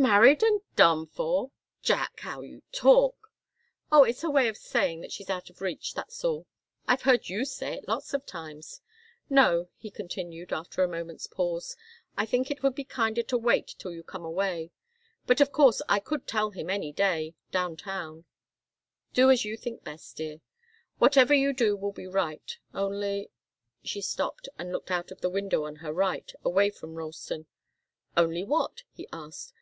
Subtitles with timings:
[0.00, 1.50] "Married and done for!
[1.82, 2.20] Jack!
[2.20, 3.32] How you talk!"
[3.90, 6.46] "Oh it's a way of saying that she's out of reach, that's all.
[6.86, 8.80] I've heard you say it lots of times.
[9.28, 11.74] No," he continued, after a moment's pause,
[12.16, 14.70] "I think it would be kinder to wait till you come away.
[15.26, 18.24] But of course I could tell him any day, down town."
[19.14, 20.38] "Do as you think best, dear.
[20.98, 22.56] Whatever you do will be right.
[22.72, 23.32] Only"
[23.82, 27.46] She stopped, and looked out of the window on her right, away from Ralston.
[28.16, 29.54] "Only what?" he asked.